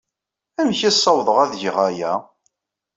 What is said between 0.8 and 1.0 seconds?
ay